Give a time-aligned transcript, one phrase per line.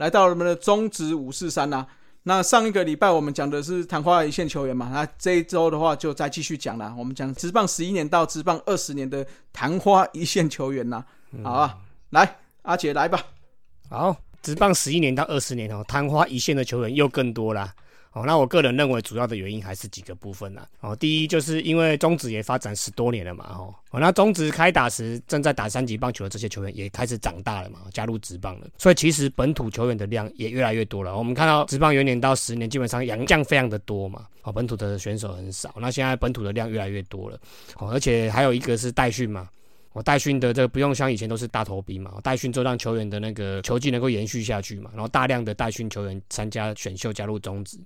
[0.00, 1.86] 来到我们的中职五四三呐。
[2.22, 6.94] 那上一个礼拜我们讲的是昙花一现球员嘛，那这一周的话就再继续讲了。
[6.96, 11.04] 我们讲职棒十一年到职棒二十年的昙花一现球员呐，
[11.42, 11.78] 好啊，
[12.10, 13.22] 来阿杰来吧。
[13.90, 17.74] 好，职棒十一年到二十年哦，昙花一现的球员又更多啦。
[18.12, 20.66] 哦，那我个人认为主要的原因还是几个部分啦。
[20.80, 31.16] 哦，第一就是因为中职也发展十多年了嘛，哦，那中职开打时正在打三级棒球的这些球员也开始长大了嘛，加入职棒了，所以其实本土球员的量也越来越多了。
[31.16, 35.72] 我们看到职棒元年到十年，基本上洋将非常的多嘛，哦，本土的选手很少。
[35.78, 37.38] 那现在本土的量越来越多了，
[37.78, 39.48] 哦，而且还有一个是代训嘛。
[39.92, 47.76] 我代训的这个不用像以前都是大头兵嘛，代训就让球员的那个球技能够延续下去嘛，然后大量的代训球员参加选秀加入中职，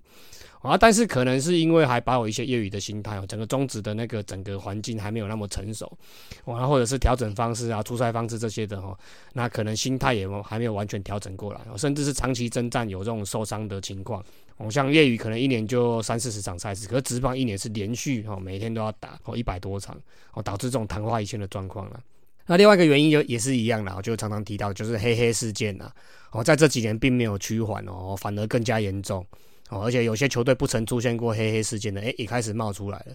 [0.61, 5.91] 啊，但是可能是因为还保有一些业余的心态哦，整个中职的那个整个环境还没有那么成熟，
[6.45, 8.95] 啊，或者是调整方式啊、出赛方式这些的哈，
[9.33, 14.23] 那可能心态也还没有完全调整过来，甚至是长期征战有这种受伤的情况。
[14.57, 20.01] 我，像业余可能一年就三四十场赛事，可是职棒一年是连续哦，每天都要打哦一百多场，
[20.33, 22.01] 哦导致这种昙花一现的状况了。
[22.47, 25.91] 那另外一个原因就也是一样啦，就常常提到就是黑黑事件呐，
[26.31, 29.27] 哦在这几年并没有趋缓哦，反而更加严重
[29.71, 33.15] 哦，而且有些球队不曾出现过黑黑事件的，哎也开始冒出来了。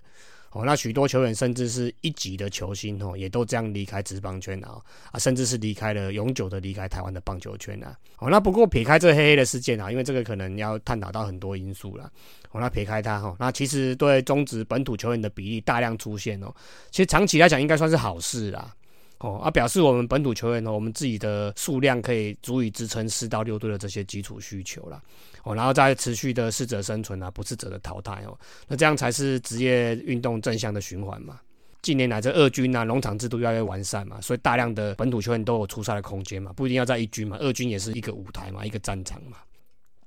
[0.51, 7.95] 哦，那许多球员甚至是一级的球星哦，也都这样离开职棒圈啊，啊，甚至是离开了永久的离开台湾的棒球圈啊。
[8.17, 12.11] 哦，那不过撇开这黑黑的事件啊，因为这个可能要探讨到很多因素了。
[12.51, 16.51] 哦，那撇开它哈，那其实对中职本土球员的比例大量出现哦，
[16.89, 18.73] 其实长期来讲应该算是好事啦。
[19.19, 24.99] 哦，啊，表示我们本土球员呢，我们自己的数量可以足以支撑四到六队的这些基础需求了。
[25.43, 28.37] 哦，然后再持续的适者生存啊，不适者的淘汰哦，
[28.67, 31.39] 那这样才是职业运动正向的循环嘛。
[31.81, 39.37] 近年来这二军啊，农场制度越来越完善嘛，所以大量的本土球员都有出赛的空间嘛，不一定要在一军嘛，二军也是一个舞台嘛，一个战场嘛。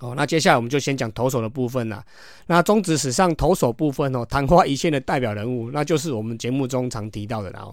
[0.01, 2.05] 哦，那接下来我们就先讲投手的部分啦。
[2.47, 7.67] 那中职史上投手部分哦，昙花一现的代表人物，那就是我们节目中常提到的啦，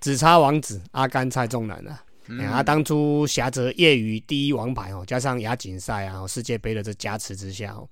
[0.00, 2.02] 紫叉王子阿甘蔡仲南啊。
[2.50, 7.86] 啊，当初挟着业余第一王牌哦，加上亚锦赛啊、世界杯的这加持之下哦，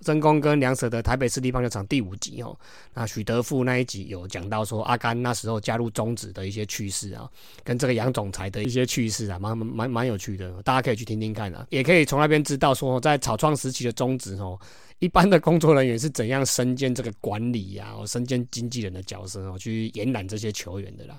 [0.00, 2.54] 真功跟梁舍的台北市立棒球场第五集哦，
[2.92, 7.26] 那许德富那一集有讲到说阿甘那时候加入中职的一些趣事啊，
[7.64, 14.60] 跟这个杨总裁的一些趣事啊，蛮蛮蛮有趣的，大家可以去听听看啊，也可以从那边知道说在草创时期的中职哦，
[14.98, 21.18] 一般的工作人员是怎样身兼这个管理呀、身兼经纪人的角色哦，去延揽这些球员的啦。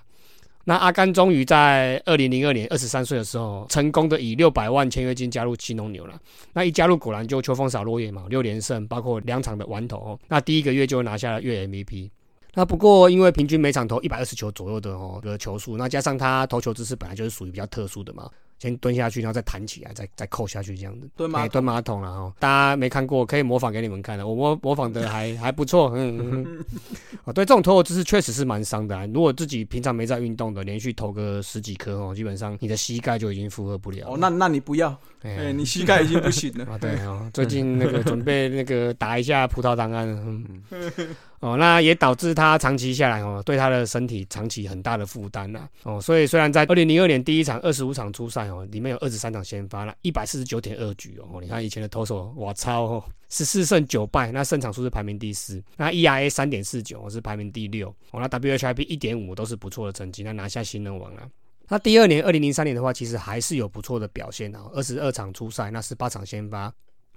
[0.65, 6.19] 那阿甘终于在二零零二年二十三岁的时候，成功的以六百万签约金加入七龙牛了。
[6.53, 10.19] 那一加入果然就秋风扫落叶嘛，六连胜，包括两场的完投。
[10.27, 12.09] 那第一个月就拿下了月 MVP。
[12.53, 18.29] 那不过因为平均每场投一百二十球左右的哦的球数，那加上他投球姿势本来就是属于比较特殊的嘛。
[18.61, 21.09] 先蹲下去，然后再弹起来，再再扣下去，这样子。
[21.15, 24.27] 蹲马蹲马桶了哈，大家没看过，可以模仿给你们看的。
[24.27, 26.63] 我模模仿的还还不错，嗯。
[27.25, 29.07] 哦，对，这种投球姿势确实是蛮伤的。
[29.07, 34.09] 如果自己平常没在运动的，连续投个十几颗哦，基本上你的膝盖就已经负荷不了。
[34.09, 36.65] 哦，那那你不要，哎，你膝盖已经不行了。
[36.69, 40.61] 啊，对哦，最近那个准备那个打一下葡萄糖胺。
[41.41, 45.67] 哦，那也导致他长期下来哦，对他的身体长期很大的负担呐。
[45.83, 51.41] 哦，所以虽然在二零零二年第一场二十五场初赛哦，里面有二十三场先发了，一百四十九点二局哦。
[51.41, 61.27] 你看以前的投手，我操哦，十四胜九败，那胜场数是排名第四，那 ERA 三点四九是排名第六，哦，那 WHIP 一点五都是不错的成绩，那拿下新人王了。
[61.67, 66.71] 那第二年二零零三年的话，其实还是有不错的表现啊，二十二场初赛，那十八场先发。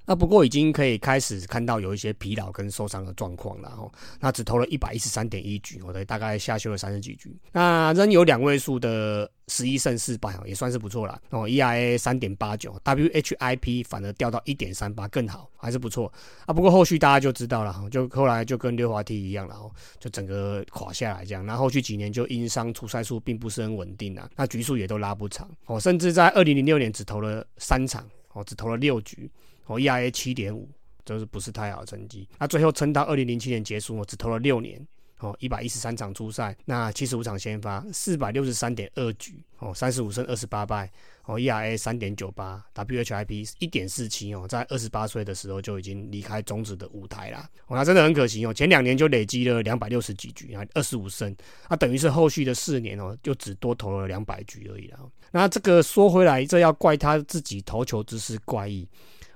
[0.07, 3.91] 那不过已经可以开始看到有一些疲劳跟受伤的状况了哈。
[4.21, 7.35] 那只投了一百一十三点一局，我的大概下修了三十几局。
[7.53, 11.49] 那仍有两位数的十一胜四败哦，也算是不错了哦。
[11.49, 16.13] ERA 三点八九，WHIP 反而掉到一点三八，更好，还是不错
[16.47, 16.53] 啊。
[16.53, 21.45] 不过后续大家就知道了，就后来就跟溜滑梯一样了哦，就整个垮下来这样。
[21.45, 29.31] 那后续几年就因伤出赛数并不是很稳定啊，那局数也都拉不长哦，甚至在二零零六年只投了三场哦，只投了六局。
[29.67, 30.69] 哦，ERA 七点五，
[31.05, 32.29] 就是不是太好的成绩。
[32.39, 34.87] 那最后撑到二零零七年结束，我只投了六年，
[35.21, 40.91] 哦，一百一十三场初赛，那七十五场先发，四百六十三点二局，哦，三十五胜二十八败，
[41.25, 47.49] 哦，ERA 三点九八，WHIP 一点四七，哦，在二十八岁的时候就已经离开中职的舞台啦。
[47.67, 51.35] 哦，那真的很可惜哦，前两年就累积了两百六十几局啊，二十五胜，
[51.71, 54.99] 那等于是后续的四年哦，就只多投了两百局而已啦。
[55.31, 58.87] 那这个说回来，这要怪他自己投球姿势怪异。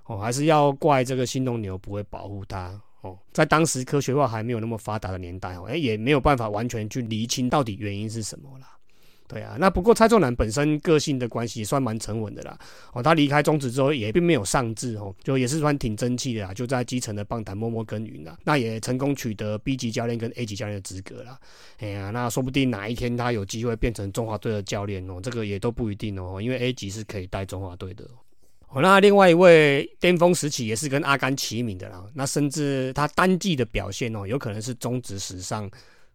[0.09, 3.17] 哦，还是要怪这个新农牛不会保护它哦。
[3.33, 8.67] 在当时科学化还没有那么发达的年代哦，哎，也没有办法完全去厘清到底原因是什么啦。
[9.29, 12.59] 对啊，那不过蔡仲南本身个性的关系算蛮沉稳的啦。
[12.95, 18.39] 哦，他离开中职之后也并没有上志哦，就也是算挺争气的啦，就在基层的棒坛默默耕耘啦。
[18.43, 21.39] 那也成功取得 B 级教练跟 A 级教练的资格啦。
[21.81, 28.09] 哎呀，那说不定哪一天他有机会变成中华队的教练哦，这个也都不一定哦，因为 A 级是可以带中华队的。
[28.75, 35.71] 那另外一位巅峰时期也是跟阿甘齐名的啦，那甚至他单季的表现哦，有可能是中职史上。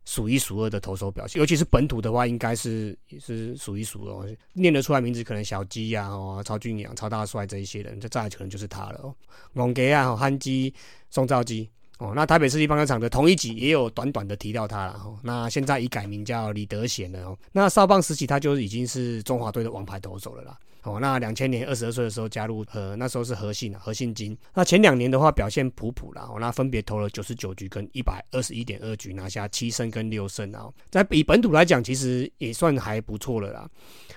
[0.05, 4.37] 数一数二的投手表现，尤其是本土的话，应该是也是数一数二。
[4.51, 9.15] 念得出来名字，可能小鸡呀、哦曹俊阳、曹大帅这一些人，再再可能就是他了哦。
[9.53, 10.73] 龙杰啊、憨鸡、
[11.09, 15.17] 宋兆基哦，那台北市立棒球场的同一集也有短短的提到他了哦。
[15.23, 17.37] 那现在已改名叫李德贤了哦。
[17.53, 20.59] 那少棒时期他就已经是中华队的王牌投手了啦。
[20.83, 24.37] 哦，那两千年二十二岁的时候加入，呃，那时候是和信啊，和信金。
[24.53, 33.69] 那前两年的话表现普普啦，哦，那分别投了九十九局跟一百二十一点二局，拿下七胜跟六胜啊，在比本土来讲，其实也算还不错了啦。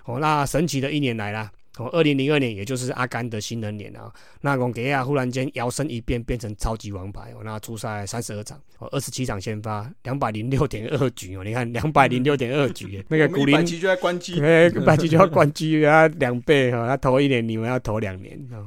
[0.05, 1.51] 哦，那神奇的一年来啦。
[1.76, 7.43] 从二零零二年，也就是阿甘的新人年啊，那贡格亚忽然间摇身一变，变成超级王牌哦。
[7.44, 11.44] 那出赛三十二场，哦，二十七场先发，两百零六点二局哦。
[11.44, 18.64] 你看两百零六点二局，那个古林一就在关机，哎，一百局就要关机，他两倍哈，他投一年，你们要投两年啊。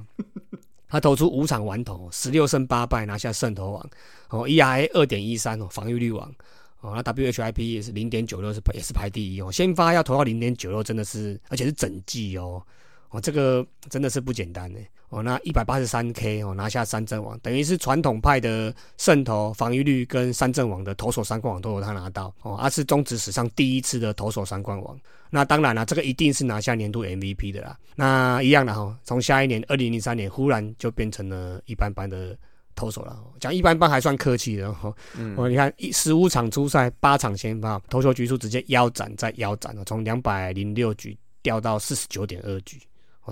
[0.88, 3.90] 他投出五场完投，十六胜八败，拿下胜投王
[4.30, 6.32] 哦，ERA 二点一三哦，防御率王
[6.82, 9.52] 哦，那 WHIP 也是零点九六，是也是排第一哦。
[9.52, 12.64] 先发要投到零点九六，真的是，而且是整季哦。
[13.10, 14.80] 哦，这个真的是不简单呢。
[15.10, 22.32] 哦，那一百八十三 K 哦，拿下三阵王，等于是传统派的胜投、防御率跟三阵王的投手三冠王都有他拿到。
[22.44, 24.96] 哦，啊是中职史上第一次的投手三冠王。
[25.32, 27.76] 那当然了，这个一定是拿下年度 MVP 的啦。
[27.96, 32.38] 那一样的哈，从下一年二零零三年，忽然就变成了一般般的
[32.76, 33.20] 投手了。
[33.40, 34.94] 讲一般般还算客气的哈。
[35.36, 42.80] 哦，你看一十五场初赛，八场先发，投球局数直接腰斩再腰斩了，从两百零六局掉到四十九点二局。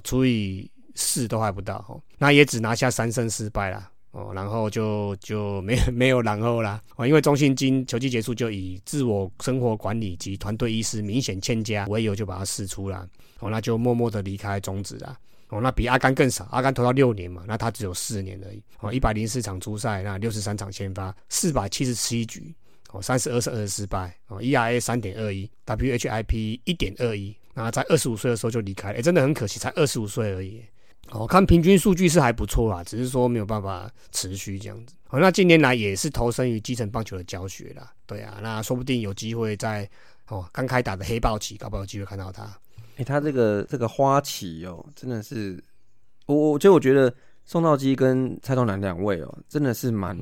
[0.04, 6.82] 除以四都还不到哦，那也只拿下三胜四败啦哦，然后就就没没有然后啦。
[6.96, 13.08] 哦，因为中信金球季结束就以自我生活管理及团队意识明显欠佳为由就把他释出了
[13.40, 15.16] 哦，那就默默的离开中职啦。
[15.50, 18.62] 哦，那比阿甘更少，阿甘投到六年嘛，那他只有四年而已。
[18.80, 22.54] 哦，一百零四场初赛，那六十三场先发，四百七十七局
[22.92, 27.34] 哦，三十二胜二十失败哦，ERA 三点二一，WHIP 一点二一。
[27.58, 30.64] 那在二十五岁的时候就离开了，哎，真的很可惜，才二十五岁而已。
[31.10, 34.94] 哦，看平均数据是还不错啦，只是说没有办法持续这样子。
[35.10, 37.92] 哦，那近年来也是投身于基层棒球的教学啦。
[38.06, 39.90] 对啊，那说不定有机会在
[40.28, 42.44] 哦刚开打的黑豹旗，搞不好有机会看到他。
[42.98, 45.60] 哎，他这个这个花旗哦，真的是
[46.28, 47.12] 我我就我觉得
[47.44, 50.16] 宋道基跟蔡东南两位哦，真的是蛮。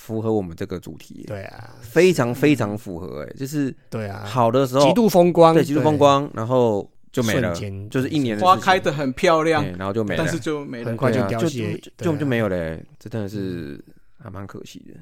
[0.00, 7.54] 符合我们这个主题，对啊，非常非常符合，哎，就是对啊，好的时候极度风光，对，极度风光，然后就没了，
[7.90, 13.78] 就是一年花开的很漂亮，然后就没了，但是就没了，很快就凋谢，就就没有嘞，这真的是
[14.18, 14.98] 还蛮可惜的。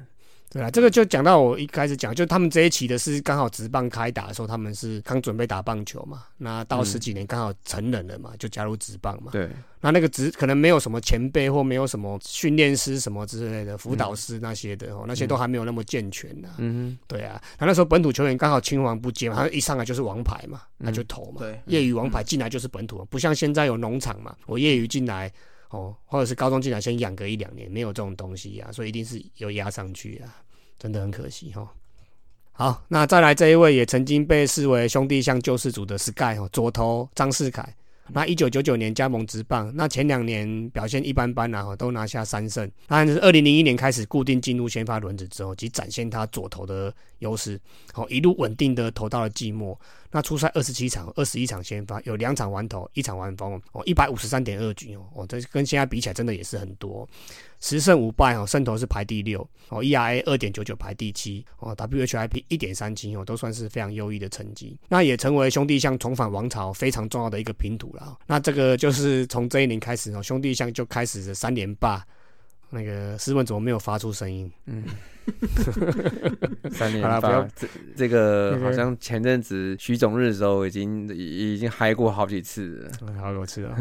[0.51, 6.23] 对啊，这个就讲到我一开始讲，就他们这一期的是刚好职棒开打的时候，他们是刚准备打棒球嘛。
[6.37, 9.31] 那到十几年刚好成人了嘛，就加入职棒嘛。
[9.31, 9.47] 对。
[9.81, 16.49] 那那个职可能没有什么前辈或没有什么训练师什么之类的辅导师那些的哦，那些都还没有那么健全呢。
[16.57, 21.37] 嗯对啊，那那时候本土球员刚好青黄不接嘛，他一上来就是王牌嘛，那就投嘛。
[21.39, 21.61] 对。
[21.67, 25.31] 业余王牌进来就是本土，不像现在有农场嘛，我业余进来
[25.69, 30.35] 哦，或者是高中进来先养个一两年，没有这种东西呀，所以一定是有压上去啊。
[30.77, 31.71] 真的很可惜哈。
[32.51, 37.75] 好，那再来这一位也曾经被视为兄弟像救世主的 Sky 哦，左投张世凯。
[38.11, 42.69] 那一九九九年加盟职棒，那前两年表现一般般然后，都拿下三胜。
[42.87, 47.59] 那是二零零一年开始固定进入先发轮子之后，即展现他左投的优势，
[47.93, 49.79] 好一路稳定的投到了季末。
[50.11, 57.07] 那出赛二十七场，二十一场先发，有两场完投，一场完封哦，一百五十三点二局哦，哦，这跟现在比起来真的也是很多。
[57.59, 64.77] 十胜五败哦，胜投是排第六哦，ERA 二点九九排第七哦，WHIP 一点三七哦，都算是非常优异的成绩。
[64.87, 68.17] 那也成为兄弟象重返王朝非常重要的一个拼图了。
[68.25, 72.05] 那这个就是从这一年开始哦，兄弟象就开始三连霸。
[72.71, 74.47] 那个斯文怎么没有发出声音？
[74.67, 74.83] 嗯，
[76.69, 77.19] 三连霸，
[77.55, 83.75] 这这个好像前阵子徐总日的时候已经已经嗨过好几次了，好多次了。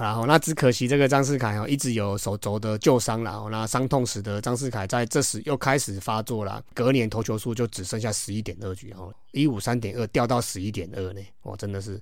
[0.00, 3.46] 然后那只可惜这个张世凯哦，一直有手肘的旧伤了。
[3.50, 6.64] 那伤痛使得张世凯在这时又开始发作了。
[6.72, 11.20] 隔年投球数就只剩下十一点二局哦，一五三点二掉到十一点二呢。
[11.42, 12.00] 哇，真的是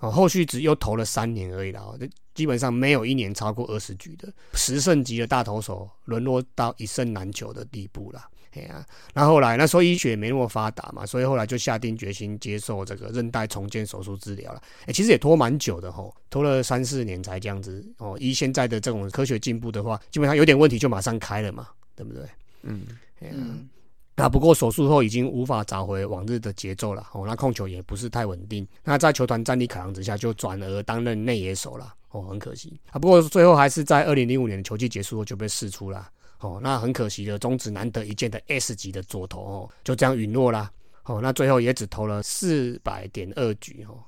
[0.00, 1.96] 哦，后续只又投了三年而已了。
[2.34, 8.20] 基本上没有一年超过二十局的十胜级的大投手，沦落到一胜难求的地步了。
[8.58, 8.84] 哎呀，
[9.14, 14.60] 那后来那时候医学没那么发达嘛，所以后来就下定决心接受这个韧带重建手术治疗了。
[14.86, 18.16] 哎，其实也拖蛮久的吼，拖了三四年才这样子哦。
[18.18, 22.22] 依现在的这种科学进步的话，基本上有点问题就马上开了嘛，对不对？
[22.62, 22.82] 嗯
[23.20, 23.68] 嗯。
[24.16, 28.66] 那不过手术后已经无法找回往日的节奏了哦，那控球也不是太稳定。
[28.82, 32.98] 那在球团战力考量之下，就转而担任内野手了哦，很可惜啊。
[32.98, 36.10] 不过最后还是在二零零五年的球季结束后就被释出了。
[36.40, 40.70] 哦，那很可惜的，中指难得一见的 S 级的左投哦，就这样陨落啦。
[41.04, 44.04] 哦，那最后也只投了四百点二局哦，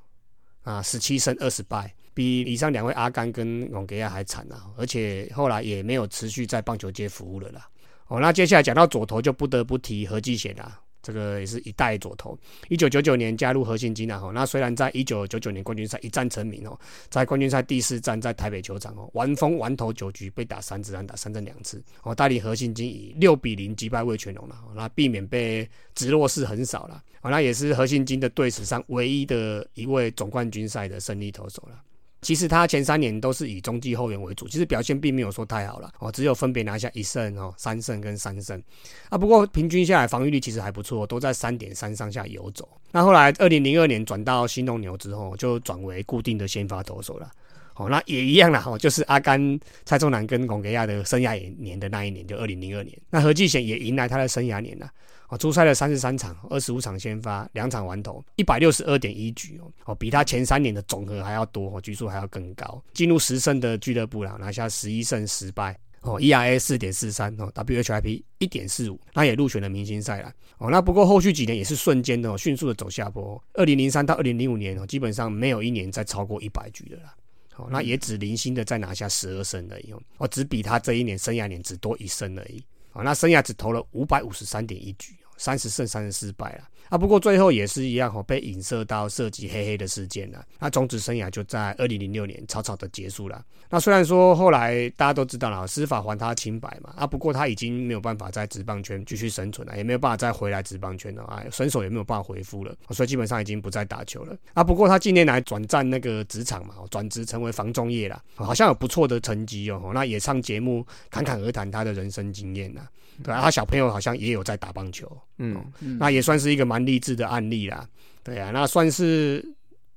[0.63, 4.71] 啊，十七胜二十败，比以上两位阿甘跟永格亚还惨啊！
[4.77, 7.67] 而且后来也没有持续在棒球界服务了啦。
[8.09, 10.81] 哦，那接下来讲到左投，就不得不提何继贤啦。
[11.03, 12.39] 这个也是一代左投，
[12.69, 14.21] 一九九九年加入核心机呢。
[14.21, 16.79] 哈，那虽然在一九九九年冠军赛一战成名哦，
[17.09, 31.83] 在冠军赛第四战在台北球场哦，完封完投九局被打三支安打三振两次哦，带领核心金以六比零击败魏全龙了，那避免被直落是很少了，哦，那也是核心金的队史上唯一的一位总冠军赛的胜利投手了。
[32.21, 38.63] 其实他前三年都是以中继后援为主，其实表现并没有说太好了哦，只有分别拿下一胜哦、三胜跟三胜
[39.09, 39.17] 啊。
[39.17, 42.69] 不过平均下来防御率其实还不错，都在三点三上下游走。
[42.93, 47.31] 那后来二零零二年转到新农牛之后，就转为固定的先发投手了。
[47.77, 52.95] 哦，那也一样啦，哦，就是阿甘、蔡仲南跟龚格亚的生涯年的那一年，就二零零二年。
[53.09, 54.91] 那何继贤也迎来他的生涯年了。
[55.31, 62.83] 哦，出赛了三十三场，二十五场先发，两场完投，一百六十二点一局哦，哦，比他前三年的总和还要多，哦，局数还要更高。
[62.93, 70.33] 进入十胜的俱乐部了，拿下十一胜十败，哦，ERA 四点四三，哦，WHIP 一点四五，那也入选了明星赛了。
[70.59, 73.41] 哦，那不过后续几年也是瞬间的，迅速的走下坡。
[73.55, 77.15] 二零零三到二零零五年哦，基本上没有一年再超过一百局的啦。
[77.55, 82.61] 哦，那也只零星的再拿下十二胜而已，哦，只比他这一年生涯年只多一胜而已。
[82.93, 85.15] 哦，那生涯只投了五百五十三点一局。
[85.41, 86.99] 三十胜三十四败了啊！
[86.99, 90.45] 不过最后也是一样哦，被引射到涉及黑黑的事件了。
[90.59, 93.43] 那终止生涯就在二零零六年草草的结束了。
[93.71, 104.63] 那虽然说后来大家都知道了，司法还他清白嘛啊，不过他已经没有办法在职棒圈继续生存了，也没有办法再回来职棒圈了啊，身手也没有办法回复了，所以基本上已经不再打球了啊。
[104.63, 109.91] 不过他近年来转战那个职场嘛，转职成为防中业了，好像有不错的成绩哦。
[109.95, 112.83] 那也上节目侃侃而谈他的人生经验呐。
[113.23, 115.65] 对啊，他小朋友好像也有在打棒球，嗯，
[115.99, 117.89] 那也算是一个蛮励志的案例啦。
[118.23, 119.45] 对啊，那算是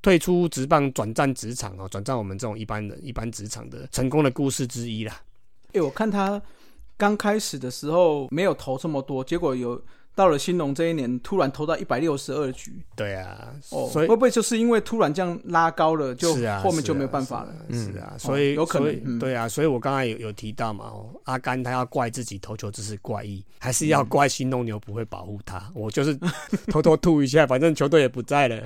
[0.01, 5.21] 退出职棒转战职场哦，转战我们这种一般人一般职场的成功的故事之一啦。
[5.73, 6.41] 哎，我看他
[6.97, 9.81] 刚开始的时候没有投这么多，结果有。
[10.15, 12.71] 到了新农这一年，突然投到一百六十二局。
[12.95, 17.53] 对啊，哦，所以会不会就是因为突然这样拉高了，就后面就没有办法了？
[17.71, 19.17] 是啊，所以有可能。
[19.17, 20.91] 对啊，所以我刚才有有提到嘛，
[21.23, 25.71] 阿甘他要怪自己投球姿势怪异，还是要怪新农牛不会保护他？
[25.73, 26.15] 我就是
[26.71, 28.61] 偷偷吐一下，反正球队也不在了。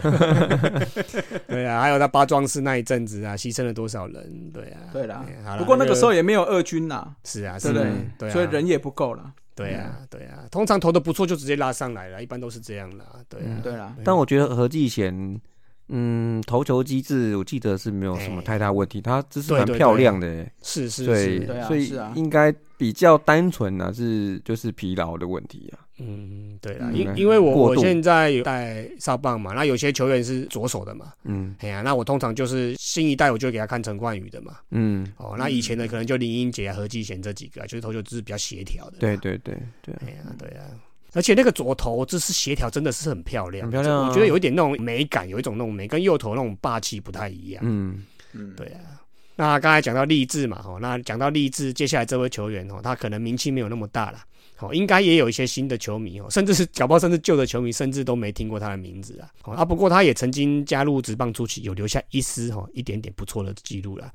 [1.48, 4.52] 对啊，还有他八壮士那一阵子啊，牺牲了多少人？
[4.54, 5.26] 对啊，对啦。
[5.58, 7.16] 不过那个时候也没有二军呐。
[7.24, 7.80] 是啊，对不
[8.20, 8.30] 对？
[8.32, 9.32] 所以人也不够了。
[9.58, 13.04] 对啊，对啊，通常投的不错就直接拉上来了，一般都是这样的。
[13.28, 13.96] 对啊，对啦。
[14.06, 15.42] 但我觉得何继贤，
[15.90, 20.46] 嗯，投球机制我记得是没有什么太大问题，他姿势蛮漂亮的。
[20.62, 25.87] 是是是，所以应该比较单纯啊，是就是疲劳的问题啊。
[26.00, 40.66] 嗯，对啊，因因为我我现在有带哨棒嘛，那有些球员是左手的嘛，嗯，哎呀，那我通常就是新一代，我就给他看陈冠宇的嘛，嗯，哦，那以前的可能就林英杰、何继贤这几个，就是投球姿势比较协调的，对对对对，哎呀，对啊，
[41.14, 48.04] 而且那个左投姿势协调真的是很漂亮，很漂亮，我觉得有一点那种美感，有一种那种美，跟右投那种霸气不太一样，嗯。
[48.34, 49.02] 嗯，对啊，
[49.38, 54.20] 那刚才讲到励志嘛，哦，那讲到励志，接下来这位球员哦，他可能名气没有那么大了。
[54.60, 59.30] 哦，应该也有一些新的球迷哦，甚至是搞不好甚至旧的球迷，甚至都没听过他的名字啊。
[59.44, 64.12] 哦，啊，不过他也曾经加入职棒初期，有留下一丝哦一点点不错的记录了。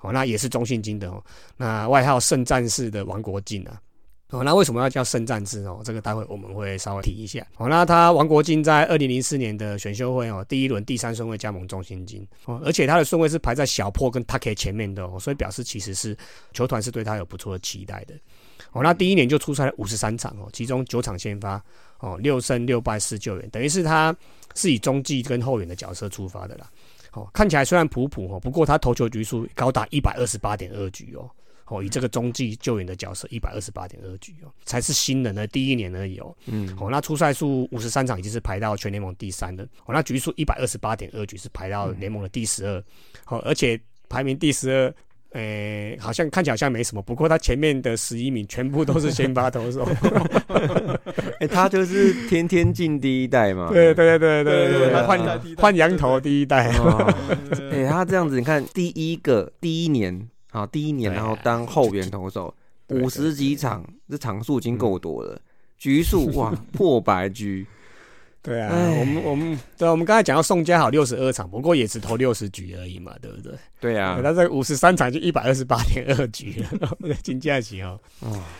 [0.00, 1.22] 哦，那也是中信金的哦，
[1.56, 3.80] 那外号圣战士的王国进啊。
[4.30, 5.80] 哦，那为什么要叫圣战士哦？
[5.84, 7.46] 这个待会我们会稍微提一下。
[7.56, 16.16] 哦，那他王国进在二零零四年的选秀会哦，第一轮第三顺位加盟中信金哦，而且他的顺位是排在小破跟 t a k 前面的哦，所以表示其实是
[16.52, 18.14] 球团是对他有不错的期待的。
[18.74, 21.62] 哦，那第一年就出赛了五十三场哦，其中九场先发
[22.00, 24.14] 哦，六胜六败四救援，等于是他
[24.56, 26.68] 是以中继跟后援的角色出发的啦。
[27.12, 31.30] 哦，看起来虽然普普哦，不过他投球局数高达一百二十八点二局哦。
[31.66, 36.36] 哦，以这个中继救援的角色一百二十八点二局哦，才是新人的第一年而已哦。
[36.46, 39.62] 嗯，哦，那出赛数五十三场已经是排到全联盟第三了。
[39.86, 42.84] 哦，那局数一百二十八点二局是排到联盟的第十二。
[43.28, 44.94] 哦，而且排名第十二。
[45.34, 49.84] 诶，好像看起来好像没什么，不过他前面的十一名全部都是先发投手。
[51.40, 53.68] 哎，他就是天天进第一代嘛。
[53.72, 56.70] 对对对对对对，换换羊头第一代。
[57.72, 62.54] 哎，他这样子，你看第一个第一年啊，第一年然后当后援投手，
[62.90, 65.36] 五十几场，这场数已经够多了，
[65.76, 67.66] 局数 哇破百局。
[68.44, 68.68] 对啊，
[69.00, 73.54] 我们我们对，我们刚才讲到宋佳好六十二场，不过也只投六十局而已嘛，对不对？
[73.80, 77.98] 对啊，他这五十三场就一百二十八点二局了， 金假期哦，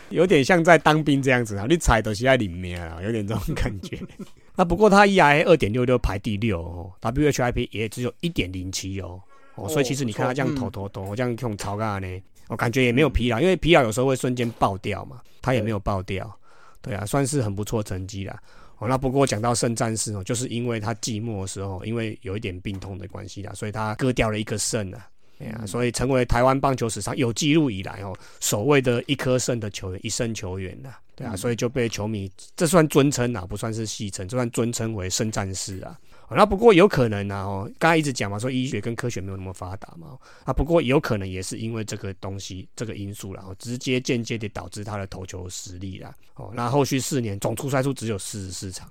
[0.09, 3.99] 有点像在当兵这样子啊，你踩都是在里面啊，有点这种感觉。
[4.57, 9.21] 那不过他 ERA 二点六六排第六哦，WHIP 也只有一点零七哦，
[9.53, 12.07] 哦，所以其实你看他这样投投投，我这样用超干呢，
[12.47, 16.35] 我感觉也没有疲劳，因为疲劳有时候会瞬间爆掉嘛，他也没有爆掉，
[16.81, 18.35] 对啊，算是很不错成绩啦。
[18.77, 25.07] 哦，那不过讲到圣战士哦，就是因为他寂寞的时候，因为有一点病痛的关系啦，所以他割掉了一颗肾啊，
[25.39, 35.97] 哎呀，所以成为台湾棒球史上有记录以来哦，首位的一颗肾的球员，一生球员呐，对啊，所以就被球迷这算尊称啊，不算是戏称，这算尊称为圣战士啊。
[36.31, 48.89] 那不过有可能啊，哦，刚才一直讲嘛，说医学跟科学没有那么发达嘛，啊，不过有可能也是因为这个东西这个因素然后直接间接的导致他的投球实力啦，哦，那后续四年总出赛数只有四十四场，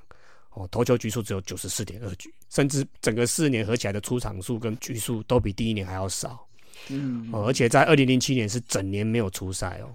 [0.51, 6.47] 哦，投球局数只有九十四点二局，甚至整个四年合起来的出场数跟局数都比第一年还要少，
[6.89, 9.91] 嗯，哦，而且在二零零七年是整年没有出赛哦，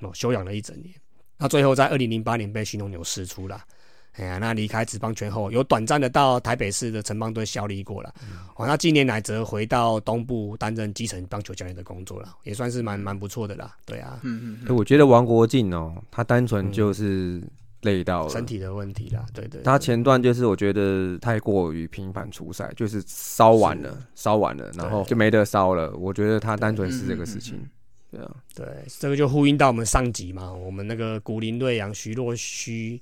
[0.00, 0.94] 哦，休养了一整年，
[1.36, 3.62] 那最后在二零零八年被新农牛释出了。
[4.18, 8.12] 哎呀，那离开职棒圈后，有短暂的到台北市的城邦队效力过了。
[8.56, 13.76] 哦，那近年来则回到东部担任基层棒球教练的工作了，也算是蛮蛮不错的啦。
[13.86, 14.76] 对啊，嗯嗯。
[14.76, 17.40] 我觉得王国进哦，他单纯就是
[17.82, 19.24] 累到了身体的问题啦。
[19.32, 19.62] 对对。
[19.62, 25.94] 他前段就是我觉得太过于频繁出赛，就是烧完了，烧完了，然后就没得烧了。
[25.96, 27.64] 我觉得他单纯是这个事情。
[28.10, 28.66] 对啊，对，
[28.98, 33.00] 这个就呼应到我们上集嘛，我们那个古林瑞阳徐若虚。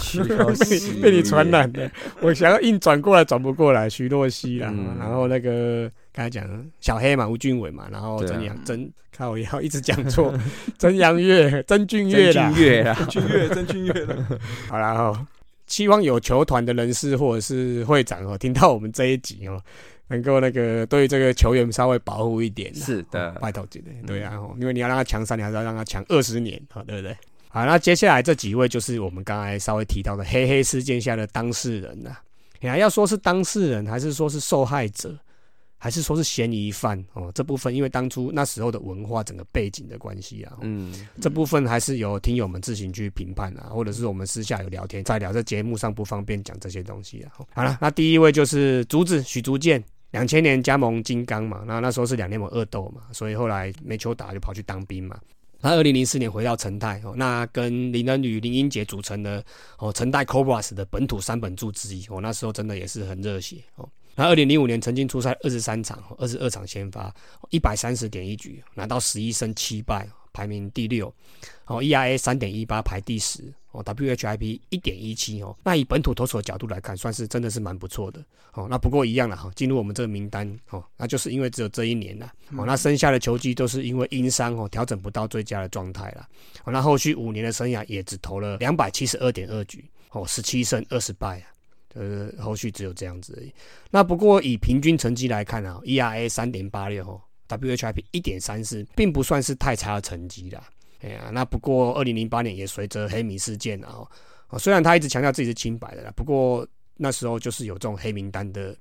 [0.00, 1.90] 徐若曦被你传染的，
[2.20, 3.88] 我想要硬转过来转不过来。
[3.88, 6.46] 徐若曦啦，然后那个刚才讲
[6.80, 10.32] 小黑嘛，吴俊伟嘛，然后曾阳曾，看我要一直讲错，
[10.78, 14.40] 曾阳月、曾俊月啦，俊月啦，俊月、曾俊月了。
[14.68, 15.26] 好了哈，
[15.66, 19.58] 希望有球团的人士或者是会长哦，听到我们这一集哦，
[20.08, 22.74] 能够那个对这个球员稍微保护一点。
[22.74, 27.16] 是的，拜托姐，对啊，因为你要让他强三年，还是要让他强二十年，好对不对？
[27.50, 32.16] 好，那接下来这几位就是我们刚才稍微提到的黑黑事件下的当事人呐。
[32.60, 35.16] 你还要说是当事人，还是说是受害者，
[35.78, 37.02] 还是说是嫌疑犯？
[37.12, 45.32] 哦，这部分因为当初那时候的文化整个背景的关系啊，嗯，这部分还是由听友们自行去评判啊，或者是我们私下有聊天再聊。
[45.32, 47.32] 在节目上不方便讲这些东西啊。
[47.54, 55.16] 好了，那第一位就是竹子许竹健，两千年加盟金刚嘛，那那时候是两年盟二斗嘛，所以后来没球打就跑去当兵嘛。
[55.60, 59.44] 他二零零四年回到成泰哦，那跟林恩与、林英杰组成的
[59.78, 63.88] 哦成泰 Cobras 的本土三本柱之一哦，那时候真的也是很热血哦。
[64.14, 67.14] 那二零零五年曾经出赛二十三场，二十二场先发，
[67.50, 71.12] 一百三十点一局，拿到十一胜七败，排名第六
[71.66, 73.52] 哦 EIA 三点一八排第十。
[73.70, 78.66] 哦，WHIP 一点一七哦，那以本土投手的角度来看，算是真的是蛮不错的哦。
[78.70, 82.64] 那不过一样了哈，进入我们这个名单哦，那就是因为只有这一年了哦。
[82.66, 86.26] 那剩下的球季都是因为因伤哦，调整不到最佳的状态了。
[86.64, 91.52] 哦，那后续五年的生涯也只投了两百七十二点二局哦，十七胜二十败啊，
[91.94, 93.52] 呃，后续只有这样子而已。
[93.90, 100.62] 那不过以平均成绩来看啊，ERA 三点八六哦，WHIP 一点三四，并不算是太差的成绩啦。
[101.00, 104.06] 哎呀，那不过二零零八年也随着黑米事件啊，
[104.58, 108.76] 虽然他一直强调自己是清白的啦，不过那时候就是有这种黑名单的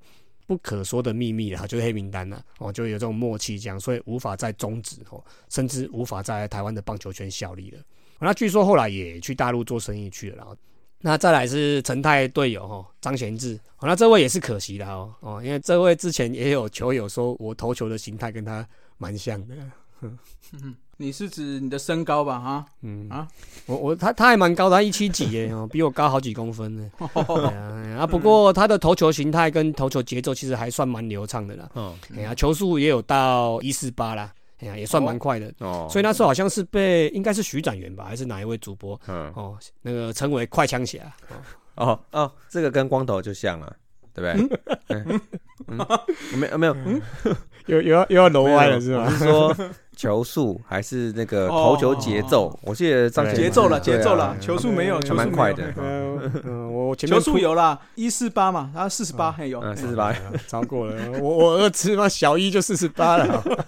[0.47, 7.79] 不可说的秘密啦，就是黑名单呐，哦，就有这种默契这样，所以无法再终止哦，甚至无法在台湾的棒球圈效力了。
[8.19, 10.57] 那据说后来也去大陆做生意去了，然后
[11.01, 19.55] 那再来是陈泰队友哈张贤志，那这位也是可惜的哦，哦，因为这位之前也有球友说我投球的形态跟他蛮像的。
[20.97, 22.39] 你是指你的身高吧？
[22.39, 23.27] 哈，嗯啊，
[23.67, 26.91] 我我他他还蛮高的，一七几耶， 比我高好几公分呢。
[27.97, 31.69] 啊，不过他的投球形态跟投球节奏其实还算蛮流畅的啦。
[31.75, 35.53] 嗯，哎呀，球速也有到一四八啦，哎呀，也算蛮快的。
[35.59, 38.99] 哦，所以那时候好像是被应该是徐展元吧，还是哪一位主播？
[39.07, 40.99] 嗯，哦，那个称为快枪侠。
[41.75, 43.75] 哦哦，这个跟光头就像了，
[44.15, 44.59] 对不对？
[44.89, 45.21] 嗯，
[46.37, 47.01] 没有没有，嗯
[47.67, 49.09] 又又要又要揉歪了是吧？
[49.09, 49.55] 是说。
[49.97, 52.55] 球速还是那个投球节奏？
[52.61, 55.73] 我记得张节奏了，节奏了，球速没有，球蛮快的。
[55.75, 60.13] 嗯，我我前面球速有啦，一四八嘛，他四十八还有，四十八，
[60.47, 63.41] 超过了，我我儿子嘛小一就四十八了。
[63.41, 63.65] 好了，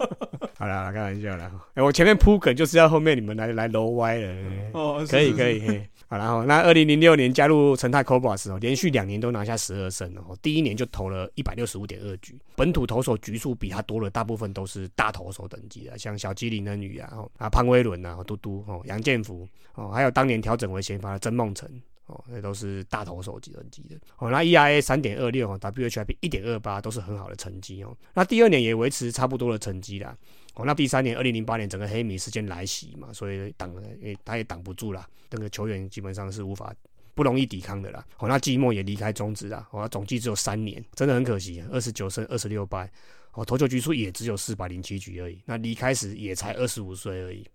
[0.59, 1.49] 好啦开玩笑啦。
[1.73, 4.29] 哎我前面铺梗就是要后面你们来来揉歪了。
[4.73, 21.69] 哦，是可以可以，好，然后那二零零六年加入成泰 Cobras 哦，连续两年都拿下十二胜哦，第一年就投了一百六十五点二局，本土投手局数比他多了，大部分都是大投手等级的，像小基林恩宇啊，哦啊潘威伦啊，嘟嘟哦，杨建福哦，还有当年调整为先发的曾梦成。
[22.09, 23.95] 哦，那都是大投手级等级的。
[24.17, 27.95] 哦，那 ERA 三点二六，WHIP 一点二八，都是很好的成绩哦。
[28.13, 30.17] 那第二年也维持差不多的成绩啦。
[30.55, 35.07] 哦，那第三年二零零八年整个黑米事件来袭嘛，所以挡了，也他也挡不住啦。
[35.29, 36.73] 那个球员基本上是无法
[37.13, 38.05] 不容易抵抗的啦。
[38.17, 39.67] 哦，那季末也离开中职啦。
[39.71, 42.91] 哦，总计只有三年，真的很可惜，二十九胜二十六败。
[43.33, 45.39] 哦，投球局数也只有四百零七局而已。
[45.45, 47.47] 那离开时也才二十五岁而已。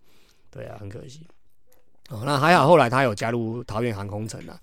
[0.49, 1.27] 对啊，很可惜。
[2.09, 4.59] 哦，那还好，后来他有加入桃园航空城了。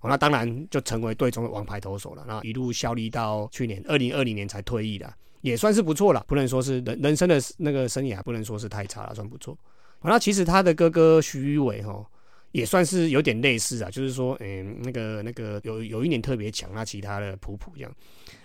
[0.00, 2.24] 哦，那当然就成为队中的王牌投手了。
[2.26, 6.24] 那一路效力到去年二零二零年才退役的，也算是不错了。
[6.28, 9.56] 不能说是人人生的那个生涯，不能说是太差了，算不错。
[10.02, 12.04] 那其实他的哥哥徐伟哈，
[12.52, 17.92] 也算是有点类似啊，就是说，嗯，那个那个有有一年特别强，那其他的普普这样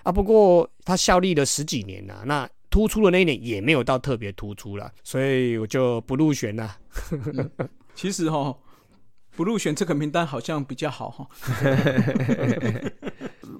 [0.03, 0.11] 啊。
[0.11, 6.77] 不过他效力了十几年呐，那突出的那一年也没有到特别突出了，所以我就不入选了。
[7.95, 8.55] 其实哈，
[9.35, 11.27] 不入选这个名单好像比较好哈。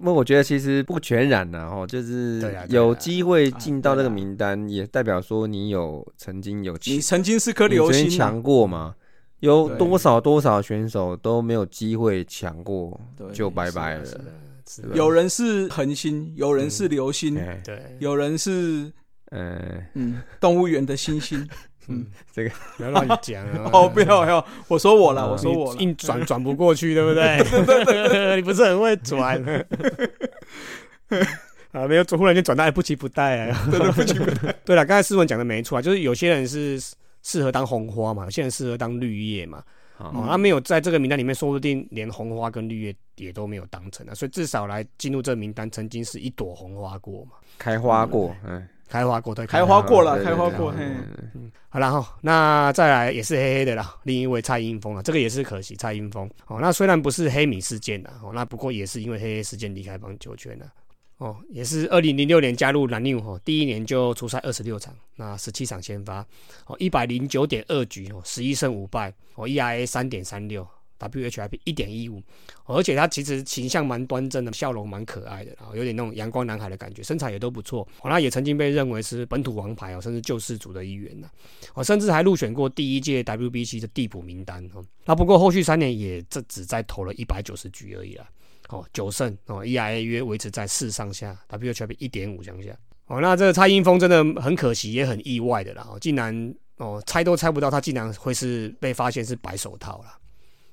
[0.04, 8.96] 那我觉得其实不全然呐，哦，就是有机会进到这个名单，也代表说你有曾经有 你曾经是颗流星啊，曾经强过嘛？
[9.42, 13.00] 有多少多少选手都没有机会抢过，
[13.34, 14.06] 就拜拜了。
[14.94, 18.92] 有人是恒星，有人是流星，哎，对，有人是
[19.32, 21.48] 呃，嗯动物园的星星。
[21.88, 23.70] 不要乱讲啊！
[23.74, 25.80] 哦，不要不要，我说我了，嗯我说我了。
[25.82, 27.38] 硬转转不过去，对不对？
[28.38, 29.38] 你不是很会转
[31.72, 31.88] 啊？
[31.88, 33.68] 没有转，忽然间转到哎不急不待啊！
[33.72, 34.54] 对对，不期不待。
[34.66, 36.80] 对了，刚才思文讲的没错啊，就是有些人是
[37.24, 39.64] 适合当红花嘛，有些人适合当绿叶嘛。
[39.98, 50.86] 哦，他没有在这个名单里面，说不定连红花跟绿叶也都没有当成啊，所以至少来进入这个名单，曾经是一朵红花过嘛，开花过，嗯，开花过对，开花过了开花过嘿。
[51.70, 56.30] 好然后那再来也是黑黑的啦，另一位蔡英峰啊，这个也是可惜，蔡英峰。
[56.48, 60.66] 哦，那虽然不是黑米事件的哦，那不过也是因为黑黑事件离开棒球圈了。
[61.20, 66.26] 哦，也是二零零六年加入蓝牛哦，第一年就出赛二十六场，那十七场先发，
[66.66, 70.68] 哦一百零九点二局哦，十一胜五败，哦 ERA 三点三六
[71.10, 72.22] ，WHIP 一点一五，
[72.66, 77.82] 而且他其实形象蛮端正的，笑容蛮可爱的，然后有点那种阳光男孩的感觉，身材也都不错。
[78.02, 81.30] 哦，那也曾经被认为是本土王牌哦，甚至救世主的一员呢。
[81.74, 84.84] 哦，甚至还入选过第一届 WBC 的递补名单哦。
[85.06, 88.30] 那不过后续三年也这只在投了一百九十局而已啦。
[88.70, 92.72] 哦，九胜哦，ERA 约维持在四上下，WHIP 一点五上下。
[93.08, 95.86] 哦，那这个蔡英峰真的很可惜，也很意外的啦。
[95.92, 100.18] 哦，竟然哦猜都猜不到，他竟然会是被发现是白手套啦。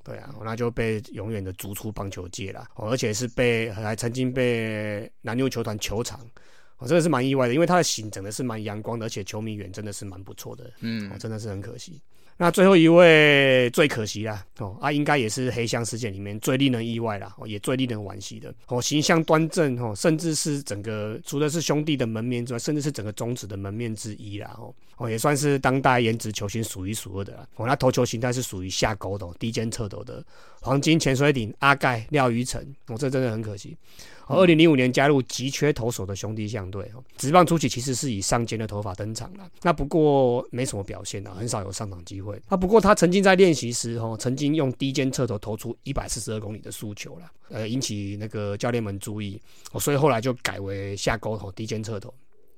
[0.09, 6.19] 对啊，那就被永远的逐出棒球界了、哦，而且是被还曾经被南牛球团球场，
[6.79, 11.13] 哦，真的是蛮意外的，因为他的型整的是蛮阳光的，而且球迷缘真的是蛮不错的，嗯。
[11.13, 12.01] 哦，真的是很可惜。
[12.41, 30.25] 那最后一位最可惜啦，哦啊，应该也是黑箱事件里面最令人意外啦，哦，也最令人惋惜的，哦，形象端正，哦，甚至是整个除了是兄弟的门面之外，甚至是整个中职的门面之一啦，哦，哦，也算是当代颜值球星数一数二的啦，哦，那投球形态是属于下勾的、低肩侧斗的
[30.61, 33.77] 黄金潜水艇阿盖廖鱼成，哦，这真的很可惜。
[34.37, 42.41] 二零零五年加入急缺投手的兄弟象队哦，职棒初期其实是以上肩的头发登场了，那不过没什么表现啊，很少有上场机会。
[42.49, 49.41] 啊，不过他曾经在练习时哦，曾经用低肩侧投投出一百四十二公里的速球了，呃，引起那个教练们注意
[49.73, 52.13] 哦，所以后来就改为下勾投低肩侧投。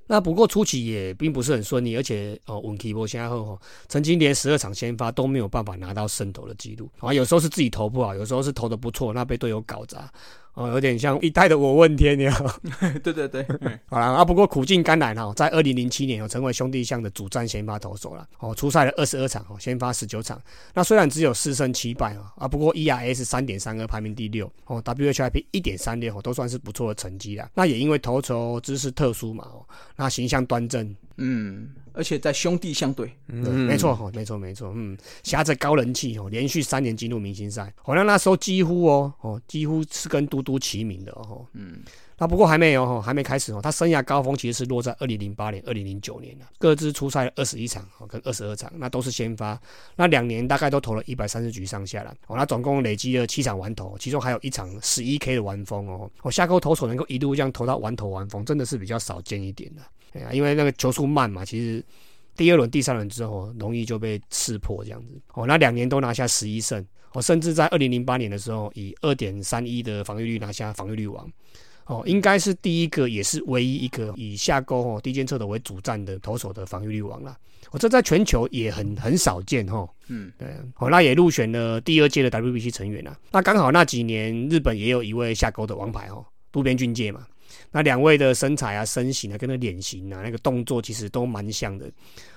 [0.06, 10.12] 那不过初期也并不是很顺利，而且哦，文基波现在后哦，曾经连十二场先发都没有办法拿到胜投的记录啊，有时候是自己投不好，有时候是投的不错，那被队友搞砸。
[10.54, 12.36] 哦，有点像一代的我问天呀。
[13.02, 13.46] 对对 对，
[13.86, 20.40] 好了啊，不过苦尽甘来哈，在二零零七年哦，成为兄弟象的主战先发投手了哦，出赛了二十二场哦，先发十九场。
[20.74, 27.48] 那虽然只有四胜七败啊，啊，不过 ERA 是三点三二，排名第六哦，WHIP 一点三六哦，都算是不错的成绩了。
[27.54, 29.64] 那也因为投球姿势特殊嘛哦，
[29.96, 31.68] 那形象端正，嗯，
[32.00, 41.82] 而且在兄弟相对，嗯，没错哈，没错没错，嗯，挟着高人气哦，连续三年进入明星赛，好像那时候几乎哦哦，几乎是跟嘟嘟齐名的哦，嗯，
[42.20, 43.60] 那不过还没有哦，还没开始哦。
[43.62, 49.58] 他生涯高峰其实是落在二零零八年、二零零九年了，各自出赛二十一场，跟二十二场，那都是先发。
[49.96, 52.36] 那两年大概都投了一百三十局上下了哦。
[52.36, 56.10] 那总共累积了七场完投，其中还有一场十一 K 的完封哦。
[56.20, 59.80] 哦，下钩投手能够一路这样投到完投完封，真的是比较少见一点的。
[60.12, 61.82] 哎呀，因为那个球速慢嘛，其实
[62.36, 65.46] 第二轮、第三轮之后容易就被刺破这样子哦。
[65.46, 71.26] 那两年都拿下十一胜哦，甚至在二零零八年的时候以二点三一的防御率拿下防御率王。
[71.90, 77.36] 哦，应该是第一个，也是唯一一个以下钩哦低肩侧的为主战的投手的防御率王了。
[77.72, 79.88] 哦，这在全球也很很少见哈。
[80.06, 80.48] 嗯，对。
[80.76, 83.16] 哦，那也入选了第二届的 WBC 成员啊。
[83.32, 87.26] 那刚好那几年日本也有一位下钩的王牌哦，渡边俊介嘛。
[87.72, 91.90] 那两位的身材啊、身形啊、跟那脸型啊、那个动作其实都蛮像的。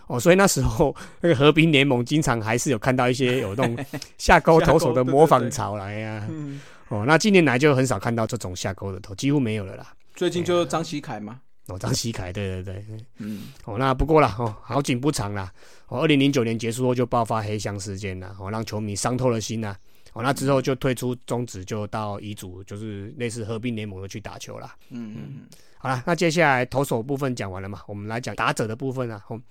[0.08, 3.86] 哦，所以那时候 那个和平联盟经常还是有看到一些有那种
[4.18, 6.28] 下钩投手的模仿潮来呀。
[6.90, 9.94] 哦，那近年来就很少看到这种下钩的头，几乎没有了啦。
[10.14, 11.42] 最近就张喜凯嘛。
[11.68, 12.86] 哦，张喜凯，对对对，
[13.20, 13.44] 嗯。
[13.64, 15.52] 哦，那不过啦，哦，好景不长啦。
[15.88, 19.76] 哦，二零零九年结束后就爆发黑箱事件了，哦，让球迷伤透了心呐。
[20.12, 24.76] 哦，那之后就退出中职，就到乙组，就是类似合并联盟的去打球啦。
[24.90, 25.42] 嗯嗯嗯。
[25.78, 29.24] 好了，那接下来投手部分讲完了嘛，我们来讲打者的部分啊。
[29.30, 29.42] 哦。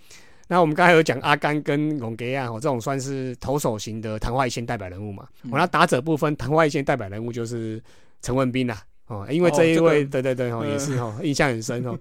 [0.53, 5.27] 那我们刚才有讲阿甘跟龙格亚哦，这种算是投手型的昙花一现代表人物嘛。
[5.51, 7.83] 我那打者部分昙花一现代表人物就是
[8.21, 8.83] 陈文斌啦。
[9.07, 11.99] 哦，因为这一位，对对对哦，也是哦， 印象很深哦。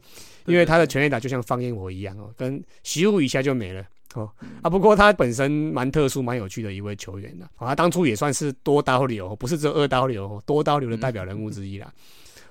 [0.48, 3.82] 因为他的全垒打就像放烟火一样哦，跟习武一下就没了
[4.16, 4.30] 哦。
[4.62, 7.46] 啊，不过他本身蛮特殊、蛮有趣的一位球员的。
[7.58, 11.90] 哦，他当初也算是多刀流，不是只有二刀流，多刀流的代表人物之一啦。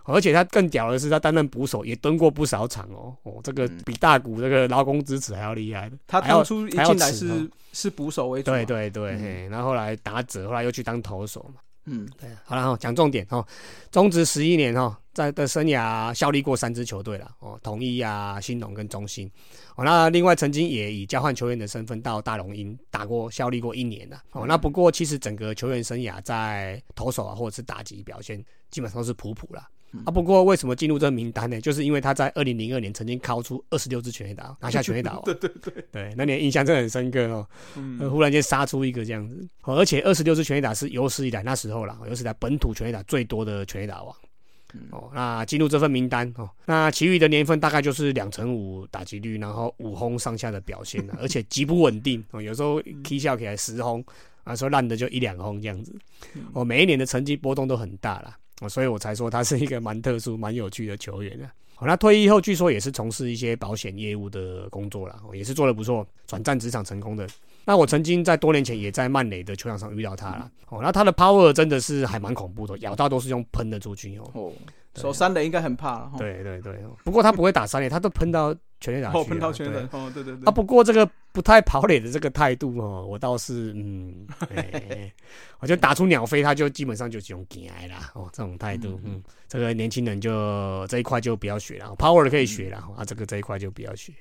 [0.04, 3.14] 而且他更屌的是，他担任捕手也蹲过不少场哦。
[3.22, 5.96] 哦，这个比大谷这个劳工之耻还要厉害的。
[6.06, 8.50] 他当初一进来是是捕手为主。
[8.50, 11.60] 对对对，然后后来打者，后来又去当投手嘛。
[11.86, 12.28] 嗯，对。
[12.44, 13.44] 好了哈，讲重点哈，
[13.90, 19.30] 中职十一年哈，在的生涯效力过三支球队了哦，统一啊、新农跟中兴。
[19.76, 24.22] 哦，那另外曾经也以交换球员的身份到大龙鹰打过，效力过一年了。
[24.32, 29.66] 哦，那不过其实整个球员生涯在投手啊或者是打击表现，基本上是普普了。
[30.05, 31.61] 啊，不过为什么进入这个名单呢？
[31.61, 35.18] 就是因为他在二零零二年曾经敲出二十六支全垒打，拿下全垒打。
[35.26, 37.46] 对对对，对，那年印象真的很深刻哦。
[37.76, 44.14] 嗯，忽然间杀出一个这样子，而且二十六支全垒打是有史以来那时候啦，有史以来本土全垒打最多的全垒打王。
[44.92, 54.05] 哦，那进入这份名单哦，那其余的年份大概就是两成五打击率，然后五轰上下的表现了， 而且极不稳定哦，有时候 K 笑起来十轰
[54.44, 55.92] 啊，说烂的就一两轰这样子。
[56.53, 58.37] 哦，每一年的成绩波动都很大了。
[58.60, 61.44] 哦，所以我才说他是一个蛮特殊、蛮有趣的球员的。
[61.74, 67.26] 好，那退役后据说也是从事一些保险业务的工作了，也是做的不错，转战职场成功的。
[67.64, 70.50] 那我曾经在多年前也在曼雷的球场上遇到他了。
[70.68, 74.52] 哦，那他的 power 真的是还蛮恐怖的，咬到都是用喷的出去哦。
[74.96, 76.10] 守三垒应该很怕。
[76.18, 78.54] 对对对，不过他不会打三垒，他都喷到。
[78.80, 80.44] 全垒打，哦，喷到全垒哦，对对对。
[80.46, 84.26] 啊，不过这个不太跑垒的这个态度哦，我倒是嗯，
[85.60, 94.12] 我就打出鸟飞，他就基本上就用惊来啦哦，这种态度，嗯，这个年轻人就这一块就不要学了，power 的可以学了啊，这个这一块就不要学。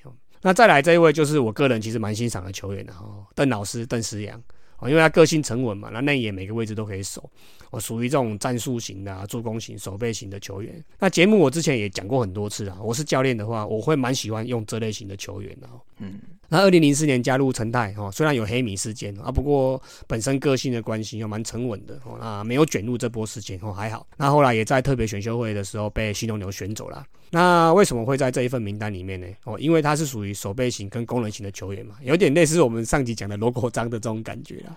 [0.41, 4.41] 那再来这一位就是我个人其实蛮欣赏的球员的哦，邓老师邓思阳
[4.80, 7.30] 哦，因为他个性沉稳嘛，那内野每个位置都可以守。
[7.72, 10.84] 我属于这种战术型的、助攻型、守备型的球员。
[10.98, 15.70] 那节目我之前也讲过很多次啊，我是教练的话，我会蛮喜欢用这类型的球员的。
[16.00, 16.20] 嗯。
[16.52, 24.08] 那二零零四年加入成泰哦，虽然有黑米事件啊，不过本身个性的关系又蛮沉稳的哦，那没有卷入这波事件哦，还好。
[24.18, 27.06] 那后来也在特别选秀会的时候被新东牛选走了。
[27.32, 29.28] 那为什么会在这一份名单里面呢？
[29.44, 34.76] 哦，因为他是属于守备型跟功能型的球员嘛，有点类似我们上集讲的罗国章的这种感觉啦。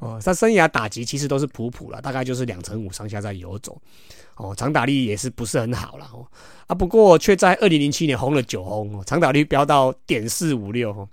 [0.00, 3.80] 哦，他生涯打击其实都是普普了，大概就是两成五上下在游走。
[4.36, 6.26] 哦，长打力也是不是很好了哦，
[6.66, 11.08] 啊，不过却在二零零七年红了九轰哦，长打率飙到点四五六哦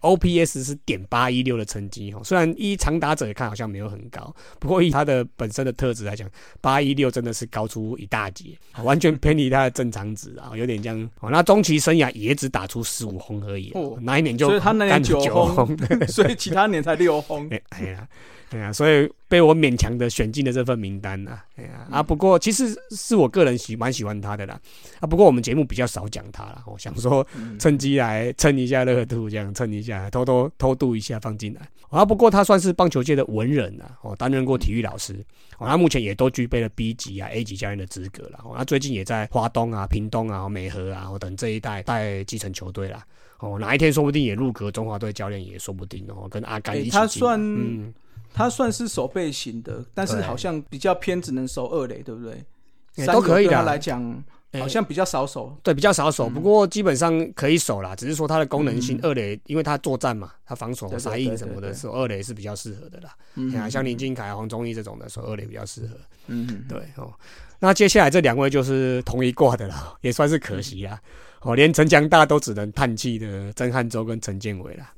[0.00, 6.28] ，OPS 是点八一六的成绩哦，虽然一长打者看好像没有很高，不过以他的本身的特质来讲，
[6.60, 11.30] 八一六真的是高出一大截，完全偏离他的正常值啊，有点这样哦。
[11.30, 15.76] 那中期生涯也只打出十五轰而已，那一年就所以他那年九轰，
[16.08, 18.08] 所以其他年才六轰，哎呀。
[18.52, 21.38] 哎呀，所以被我勉强的选进了这份名单呐。
[21.54, 24.60] 哎呀啊，不过其实是我个人喜蛮喜欢他的啦。
[24.98, 27.24] 啊，不过我们节目比较少讲他了，我想说
[27.56, 31.60] 趁机来蹭一下热度，这样蹭一下，偷偷偷渡一下放进来。
[31.90, 35.14] 啊，不过他算是棒球界的文人呐，哦，担任过体育老师，
[35.58, 38.40] 哦，他目前也都具备了 B 级啊、A 级教练的资格了。
[38.44, 43.04] 哦，他最近也在华东啊、屏东啊、美和啊等这一带带基层球队啦。
[43.38, 46.90] 哦，哪一天说不定也入阁中华队教练也说不定哦，跟阿甘一起。
[46.90, 47.94] 他算嗯。
[48.32, 52.44] 他算是守备型的，但是好像比较偏，只能守二垒，对不对？
[53.06, 55.56] 都可以的对他来讲哎好像比较少守。
[55.62, 57.94] 对，比较少守，嗯不过基本上可以守啦。
[57.94, 63.14] 只是说它的功能性，嗯二垒因为它作战嘛，它防守杀印什么的守，二垒是比较适合的啦。
[63.36, 65.96] 嗯啊，像林俊凯、黄宗义这种的守，二垒比较适合。
[66.26, 67.12] 嗯，对哦，
[67.60, 71.00] 那接下来这两位就是同一挂的啦， 也算是可惜啦。
[71.42, 74.92] 哦，连陈强大都只能叹气的曾汉洲跟陈建伟啦。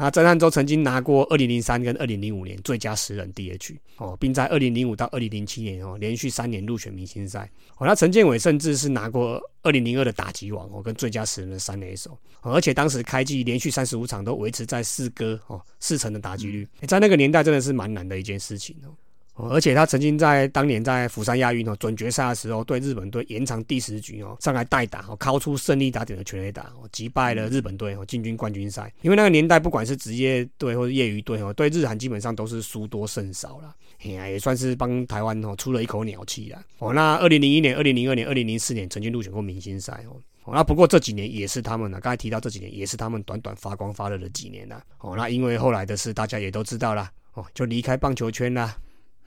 [0.00, 7.50] 那曾汉洲曾经拿过二零零三跟二零零五年最佳十人 DH 哦，并在二零零五到二零零七年哦连续三年入选明星赛。
[7.78, 18.94] 哦，那陈建伟甚至是拿过二零零二的打击王哦，跟最佳十人的三垒手、哦，而且当时开季连续三十五场都维持在四哥哦四成的打击率，在那个年代真的是蛮难的一件事情哦。
[19.38, 28.92] 哦，而且他曾经在当年在釜山亚运哦准决赛的时候，对日本队延长第十局哦上来代打哦，敲出胜利打点的全垒打哦，击败了日本队哦进军冠军赛。
[29.00, 33.72] 因为那个年代不管是职业队或者业余队哦，对日韩基本上都是输多胜少啦。
[34.04, 36.60] 哎呀，也算是帮台湾哦出了一口鸟气啦。
[36.78, 40.18] 哦，那二零零一年、二零零二年、二零零四年曾经入选过明星赛哦。
[40.42, 44.82] 哦，那不过这几年也是他们呢，刚才提到这几年也是他们短短发光发热的几年啊。
[44.98, 48.76] 哦，那因为后来的事大家也都知道啦，哦，就离开棒球圈啦。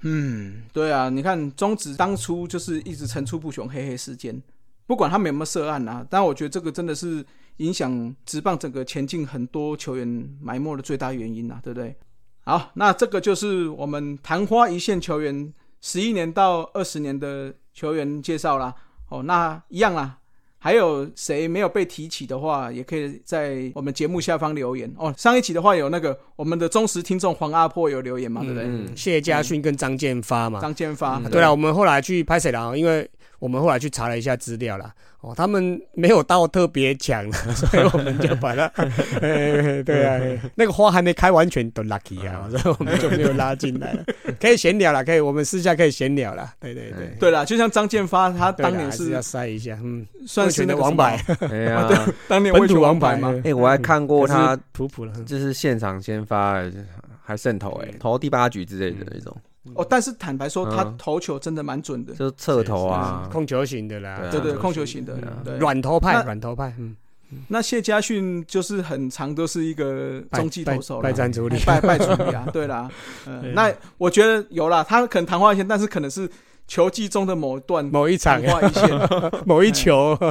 [0.02, 4.42] 嗯，对啊，你看中职当初就是一直层出不穷黑黑事件，
[4.88, 7.24] 不管他们有没有涉案啊，但我觉得这个真的是
[7.58, 10.08] 影响职棒整个前进很多球员
[10.42, 11.96] 埋没的最大原因啊，对不对？
[12.44, 18.74] 好，那这个就是我们昙花一现球员十一年到二十年的球员介绍啦。
[19.10, 20.18] 哦，那一样啦。
[20.64, 25.12] 还有谁没有被提起的话，也可以在我们节目下方留言哦。
[25.18, 28.66] 上一期的话有那个我们的忠实听众黄阿婆有留言嘛，对不对？
[28.68, 30.62] 嗯，谢家训跟张建发嘛。
[30.62, 32.76] 张建发，嗯对了，我们后来去拍谁了？
[32.78, 38.66] 因为我们后来去查了一下资料啦，哦，他们没有到特别强， 所以我们就把它，
[39.20, 40.22] 哎对啊，
[40.54, 44.04] 那个花还没开完全都 lucky 啊，所以我们就没有拉进来了。
[44.40, 46.54] 可以闲聊了，可以，我们私下可以闲聊了。
[46.60, 51.88] 对对对，对啦，就像张建发，他当年是是要塞一下，嗯，算是那个的王牌，什么，哎呀，
[52.28, 53.42] 当年本土王牌王嘛。
[53.46, 56.62] 哎，我还看过他，普普了，就是现场先发，
[57.24, 59.36] 还胜投，哎，投第八局之类的那种，
[59.76, 60.76] 哦，但是坦白说，嗯。
[60.76, 65.58] 他投球真的蛮准的，就侧投啊，控球型的啦，对啊对对，控球型的对啊，对。
[65.58, 66.96] 软投派，那软投派，嗯，
[67.48, 71.04] 那谢家训就是很长都是一个中继投手啦。
[71.04, 72.90] 败战处理，拜拜主理啊，对啦，
[73.26, 76.30] 嗯，那我觉得有啦，他可能昙花一现，但是可能是
[76.72, 78.90] 球季中的某一段某一场昙，花一现。
[79.46, 80.16] 某一球，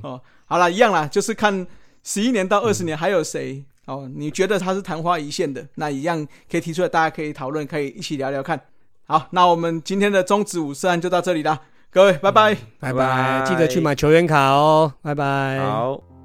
[0.00, 1.66] 哦，好了，一样啦，就是看
[2.04, 8.60] 十一年到二十年还有谁、哦，你觉得他是昙花一现的，那一样可以提出来，大家可以讨论，可以一起聊聊看。
[9.06, 12.54] 好，那我们今天的中指五四案就到这里啦，各位，拜拜。
[12.78, 16.15] 拜拜拜，记得去买球员卡哦，拜拜，好。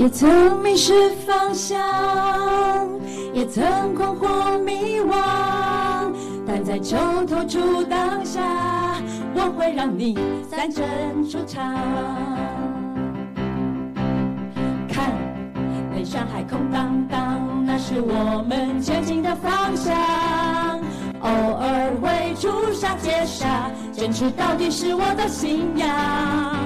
[0.00, 1.78] 也曾迷失方向，
[3.34, 6.10] 也曾困惑迷惘，
[6.46, 6.96] 但在球
[7.28, 8.40] 投出当下，
[9.34, 10.18] 我会让你
[10.50, 10.88] 三振
[11.28, 11.62] 出场。
[14.88, 15.12] 看，
[15.94, 20.80] 那山海空荡荡，那是我们前进的方向。
[21.20, 26.56] 偶尔会出杀接杀，坚持到底是我的信仰。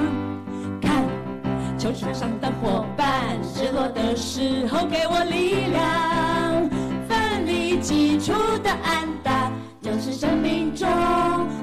[1.85, 1.93] 看。
[1.93, 6.71] 球场上的伙伴，失落的时候给我力量，
[7.07, 10.89] 奋力挤出的安达，就是生命中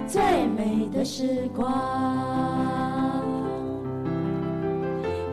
[0.08, 0.22] 最
[0.56, 1.74] 美的时光。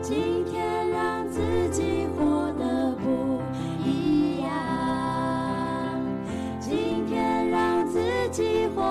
[0.01, 3.39] 今天让自己活得不
[3.85, 4.49] 一样，
[6.59, 7.99] 今天让自
[8.31, 8.81] 己活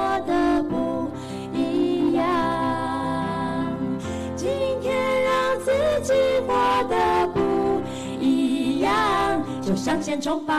[9.79, 10.55] 向前冲吧，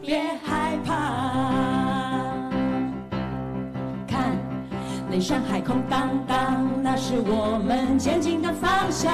[0.00, 0.94] 别害怕。
[4.08, 4.34] 看，
[5.10, 9.12] 那山海空荡荡，那是我们前进的方向。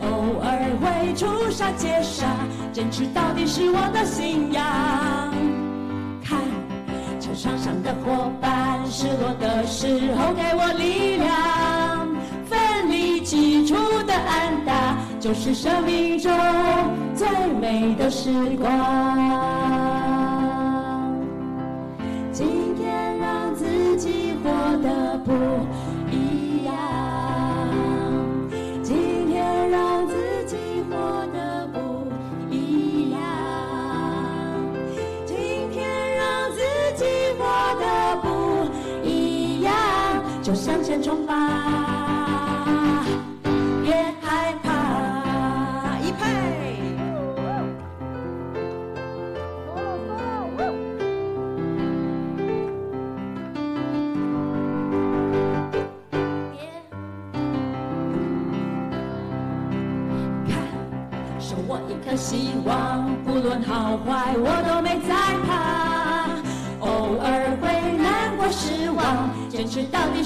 [0.00, 2.26] 偶尔会出杀接杀，
[2.72, 4.64] 坚持到底是我的信仰。
[6.24, 6.40] 看，
[7.20, 12.08] 球场上的伙伴，失落的时候给我力量，
[12.46, 13.74] 奋力击出
[14.04, 14.59] 的安，
[15.20, 16.32] 就是生命中
[17.14, 17.28] 最
[17.60, 18.70] 美的时光。
[22.32, 25.32] 今天让自己活得不
[26.10, 26.72] 一样，
[28.82, 30.14] 今天让自
[30.46, 30.56] 己
[30.88, 30.96] 活
[31.34, 32.08] 得不
[32.50, 33.20] 一样，
[35.26, 35.36] 今
[35.70, 35.86] 天
[36.16, 36.58] 让自
[36.96, 37.04] 己
[37.38, 37.44] 活
[37.78, 38.26] 得不
[39.06, 39.70] 一样，
[40.42, 42.19] 就向前冲吧，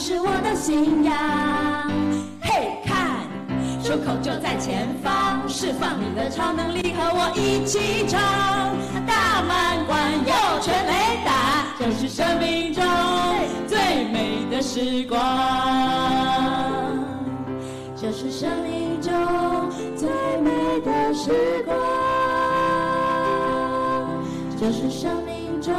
[0.06, 1.14] 是我的信仰。
[2.42, 3.26] 嘿，看，
[3.82, 8.20] 出口就在前方，释放你的超能力，和我一起唱。
[9.06, 10.92] 大满贯有全雷
[11.24, 12.84] 打，就是生命中
[13.66, 13.78] 最
[14.12, 15.18] 美的时光。
[17.96, 19.10] 这是生命中
[19.96, 20.10] 最
[20.42, 20.50] 美
[20.84, 21.74] 的时光，
[24.60, 25.72] 这是生命中